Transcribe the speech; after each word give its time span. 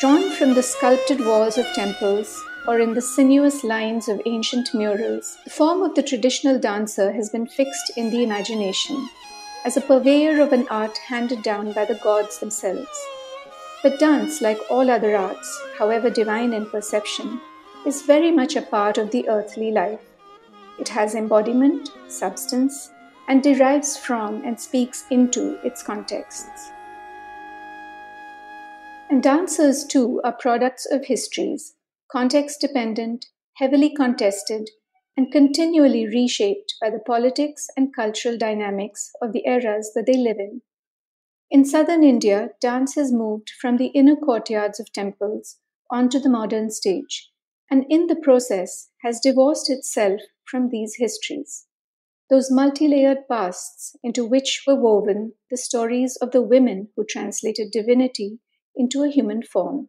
Drawn 0.00 0.30
from 0.30 0.54
the 0.54 0.62
sculpted 0.62 1.20
walls 1.26 1.58
of 1.58 1.66
temples 1.74 2.42
or 2.66 2.80
in 2.80 2.94
the 2.94 3.02
sinuous 3.02 3.62
lines 3.62 4.08
of 4.08 4.22
ancient 4.24 4.72
murals, 4.72 5.36
the 5.44 5.50
form 5.50 5.82
of 5.82 5.94
the 5.94 6.02
traditional 6.02 6.58
dancer 6.58 7.12
has 7.12 7.28
been 7.28 7.46
fixed 7.46 7.98
in 7.98 8.08
the 8.08 8.22
imagination 8.22 9.10
as 9.66 9.76
a 9.76 9.82
purveyor 9.82 10.40
of 10.40 10.54
an 10.54 10.66
art 10.68 10.96
handed 10.96 11.42
down 11.42 11.74
by 11.74 11.84
the 11.84 12.00
gods 12.02 12.38
themselves. 12.38 12.88
But 13.82 13.98
dance, 13.98 14.40
like 14.40 14.58
all 14.70 14.90
other 14.90 15.14
arts, 15.14 15.62
however 15.76 16.08
divine 16.08 16.54
in 16.54 16.64
perception, 16.64 17.38
is 17.84 18.00
very 18.00 18.30
much 18.30 18.56
a 18.56 18.62
part 18.62 18.96
of 18.96 19.10
the 19.10 19.28
earthly 19.28 19.70
life. 19.70 20.00
It 20.78 20.88
has 20.88 21.14
embodiment, 21.14 21.90
substance, 22.08 22.90
and 23.28 23.42
derives 23.42 23.98
from 23.98 24.42
and 24.46 24.58
speaks 24.58 25.04
into 25.10 25.58
its 25.62 25.82
contexts. 25.82 26.70
And 29.10 29.24
dancers, 29.24 29.84
too, 29.84 30.20
are 30.22 30.32
products 30.32 30.86
of 30.86 31.06
histories, 31.06 31.74
context 32.12 32.60
dependent, 32.60 33.26
heavily 33.56 33.92
contested, 33.92 34.70
and 35.16 35.32
continually 35.32 36.06
reshaped 36.06 36.76
by 36.80 36.90
the 36.90 37.00
politics 37.00 37.66
and 37.76 37.92
cultural 37.92 38.38
dynamics 38.38 39.10
of 39.20 39.32
the 39.32 39.42
eras 39.44 39.90
that 39.96 40.06
they 40.06 40.16
live 40.16 40.38
in. 40.38 40.62
In 41.50 41.64
southern 41.64 42.04
India, 42.04 42.50
dance 42.60 42.94
has 42.94 43.12
moved 43.12 43.50
from 43.60 43.78
the 43.78 43.88
inner 43.88 44.14
courtyards 44.14 44.78
of 44.78 44.92
temples 44.92 45.58
onto 45.90 46.20
the 46.20 46.30
modern 46.30 46.70
stage, 46.70 47.32
and 47.68 47.84
in 47.90 48.06
the 48.06 48.14
process 48.14 48.90
has 49.02 49.18
divorced 49.18 49.68
itself 49.68 50.20
from 50.44 50.68
these 50.68 50.94
histories, 50.98 51.66
those 52.30 52.48
multi 52.48 52.86
layered 52.86 53.26
pasts 53.28 53.96
into 54.04 54.24
which 54.24 54.62
were 54.68 54.80
woven 54.80 55.32
the 55.50 55.56
stories 55.56 56.16
of 56.22 56.30
the 56.30 56.42
women 56.42 56.90
who 56.94 57.04
translated 57.04 57.72
divinity 57.72 58.38
into 58.76 59.02
a 59.02 59.10
human 59.10 59.42
form. 59.42 59.88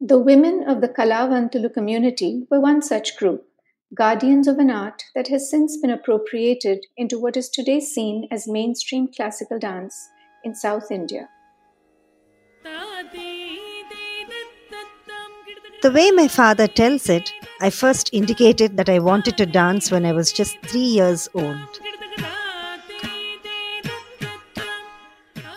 The 0.00 0.18
women 0.18 0.64
of 0.68 0.80
the 0.80 0.88
Kalavantulu 0.88 1.72
community 1.72 2.46
were 2.50 2.60
one 2.60 2.82
such 2.82 3.16
group 3.16 3.46
guardians 3.94 4.48
of 4.48 4.58
an 4.58 4.70
art 4.70 5.04
that 5.14 5.28
has 5.28 5.48
since 5.48 5.76
been 5.76 5.90
appropriated 5.90 6.84
into 6.96 7.18
what 7.18 7.36
is 7.36 7.48
today 7.48 7.80
seen 7.80 8.26
as 8.30 8.48
mainstream 8.48 9.08
classical 9.14 9.58
dance 9.58 10.08
in 10.42 10.54
South 10.54 10.90
India. 10.90 11.28
The 15.82 15.92
way 15.92 16.10
my 16.10 16.28
father 16.28 16.66
tells 16.66 17.08
it, 17.08 17.30
I 17.60 17.70
first 17.70 18.10
indicated 18.12 18.76
that 18.78 18.88
I 18.88 18.98
wanted 18.98 19.36
to 19.36 19.46
dance 19.46 19.90
when 19.90 20.06
I 20.06 20.12
was 20.12 20.32
just 20.32 20.58
three 20.62 20.80
years 20.80 21.28
old. 21.34 21.80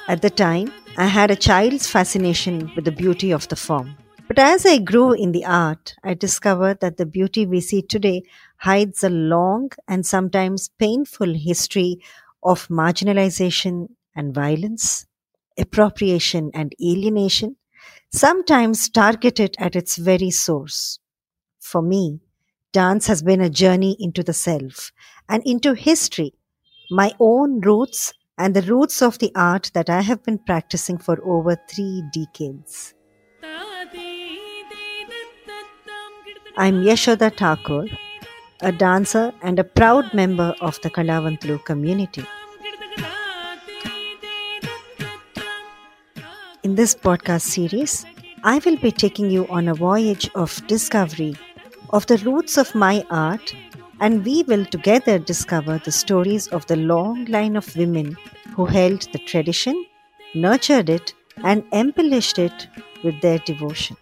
At 0.10 0.22
the 0.22 0.30
time, 0.30 0.72
I 0.98 1.06
had 1.06 1.30
a 1.32 1.36
child's 1.36 1.88
fascination 1.88 2.72
with 2.76 2.84
the 2.86 2.92
beauty 2.92 3.32
of 3.32 3.48
the 3.48 3.56
form. 3.56 3.96
But 4.28 4.40
as 4.40 4.66
I 4.66 4.80
grew 4.80 5.14
in 5.14 5.32
the 5.32 5.46
art, 5.46 5.96
I 6.04 6.14
discovered 6.16 6.80
that 6.82 6.98
the 6.98 7.06
beauty 7.06 7.46
we 7.46 7.62
see 7.62 7.82
today 7.82 8.24
hides 8.58 9.04
a 9.04 9.10
long 9.10 9.72
and 9.88 10.06
sometimes 10.06 10.70
painful 10.80 11.36
history 11.36 12.02
of 12.44 12.68
marginalization 12.68 13.90
and 14.16 14.34
violence, 14.34 15.06
appropriation 15.58 16.50
and 16.54 16.74
alienation, 16.84 17.58
sometimes 18.12 18.90
targeted 18.90 19.56
at 19.60 19.76
its 19.76 19.98
very 19.98 20.32
source. 20.32 21.00
For 21.60 21.82
me, 21.84 22.22
dance 22.74 23.08
has 23.08 23.22
been 23.22 23.42
a 23.42 23.50
journey 23.52 23.96
into 24.00 24.24
the 24.24 24.34
self 24.34 24.92
and 25.30 25.44
into 25.46 25.74
history, 25.76 26.34
my 26.90 27.12
own 27.20 27.62
roots 27.62 28.14
and 28.38 28.56
the 28.56 28.62
roots 28.62 29.02
of 29.02 29.18
the 29.20 29.32
art 29.36 29.72
that 29.74 29.90
I 29.90 30.02
have 30.02 30.24
been 30.24 30.38
practicing 30.38 30.98
for 30.98 31.18
over 31.24 31.58
three 31.70 32.04
decades. 32.14 32.94
I'm 36.56 36.84
Yashoda 36.84 37.36
Thakur, 37.36 37.86
a 38.62 38.72
dancer 38.72 39.34
and 39.42 39.60
a 39.60 39.64
proud 39.64 40.14
member 40.14 40.56
of 40.62 40.80
the 40.82 40.90
Kalavantulu 40.90 41.64
community. 41.66 42.26
In 46.64 46.76
this 46.76 46.94
podcast 46.96 47.42
series, 47.42 48.06
I 48.44 48.60
will 48.60 48.78
be 48.78 48.92
taking 48.92 49.30
you 49.32 49.48
on 49.48 49.68
a 49.68 49.74
voyage 49.74 50.30
of 50.36 50.66
discovery 50.68 51.36
of 51.92 52.06
the 52.08 52.18
roots 52.18 52.58
of 52.58 52.74
my 52.76 53.06
art, 53.10 53.56
and 54.00 54.24
we 54.26 54.44
will 54.44 54.66
together 54.66 55.18
discover 55.20 55.80
the 55.84 55.92
stories 55.92 56.48
of 56.48 56.66
the 56.68 56.76
long 56.76 57.26
line 57.26 57.56
of 57.56 57.76
women 57.76 58.16
who 58.56 58.66
held 58.66 59.02
the 59.12 59.20
tradition, 59.20 59.86
nurtured 60.36 60.90
it, 60.90 61.14
and 61.44 61.64
embellished 61.72 62.40
it 62.40 62.68
with 63.04 63.20
their 63.22 63.40
devotion. 63.40 63.98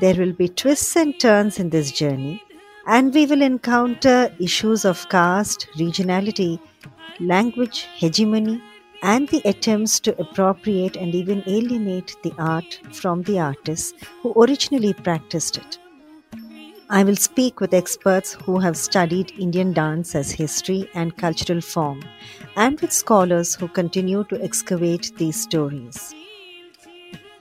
There 0.00 0.14
will 0.14 0.32
be 0.32 0.48
twists 0.48 0.96
and 0.96 1.18
turns 1.18 1.58
in 1.58 1.70
this 1.70 1.92
journey, 1.92 2.42
and 2.86 3.14
we 3.14 3.26
will 3.26 3.42
encounter 3.42 4.34
issues 4.38 4.84
of 4.84 5.08
caste, 5.08 5.68
regionality, 5.76 6.58
language, 7.20 7.86
hegemony, 7.94 8.62
and 9.02 9.28
the 9.28 9.42
attempts 9.44 10.00
to 10.00 10.18
appropriate 10.18 10.96
and 10.96 11.14
even 11.14 11.42
alienate 11.46 12.16
the 12.22 12.32
art 12.38 12.80
from 12.92 13.22
the 13.22 13.38
artists 13.38 13.92
who 14.22 14.32
originally 14.42 14.94
practiced 14.94 15.58
it. 15.58 15.78
I 16.88 17.04
will 17.04 17.16
speak 17.16 17.60
with 17.60 17.74
experts 17.74 18.34
who 18.34 18.58
have 18.58 18.76
studied 18.76 19.32
Indian 19.38 19.72
dance 19.72 20.14
as 20.14 20.30
history 20.30 20.88
and 20.94 21.16
cultural 21.16 21.60
form, 21.60 22.02
and 22.56 22.80
with 22.80 22.92
scholars 22.92 23.54
who 23.54 23.68
continue 23.68 24.24
to 24.24 24.42
excavate 24.42 25.12
these 25.16 25.40
stories 25.40 26.14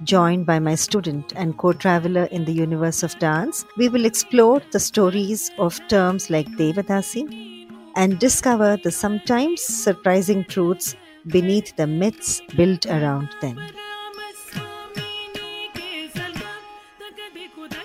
joined 0.03 0.45
by 0.45 0.59
my 0.59 0.75
student 0.75 1.33
and 1.35 1.57
co 1.57 1.73
traveler 1.73 2.25
in 2.25 2.45
the 2.45 2.51
universe 2.53 3.03
of 3.03 3.17
dance, 3.19 3.65
we 3.77 3.89
will 3.89 4.05
explore 4.05 4.61
the 4.71 4.79
stories 4.79 5.51
of 5.57 5.79
terms 5.87 6.29
like 6.29 6.47
Devadasi 6.57 7.67
and 7.95 8.19
discover 8.19 8.77
the 8.77 8.91
sometimes 8.91 9.61
surprising 9.61 10.43
truths 10.45 10.95
beneath 11.27 11.75
the 11.75 11.87
myths 11.87 12.41
built 12.55 12.85
around 12.85 13.29
them. 13.41 13.57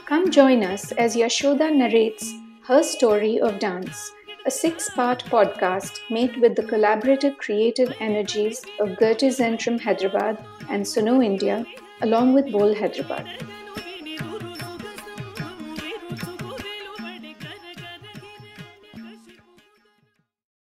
Come 0.09 0.31
join 0.31 0.65
us 0.65 0.91
as 0.93 1.17
Yashoda 1.17 1.71
narrates 1.71 2.33
her 2.63 2.83
story 2.83 3.39
of 3.41 3.59
dance, 3.59 4.11
a 4.47 4.51
six 4.51 4.89
part 4.89 5.23
podcast 5.27 5.99
made 6.09 6.39
with 6.39 6.57
the 6.57 6.63
collaborative 6.63 7.37
creative 7.37 7.93
energies 8.01 8.65
of 8.81 8.97
Goethe 8.97 9.29
Zentrum 9.39 9.79
Hyderabad 9.79 10.43
and 10.71 10.83
Suno 10.83 11.23
India 11.23 11.67
along 12.01 12.33
with 12.33 12.51
Bol 12.51 12.75
Hyderabad. 12.75 13.27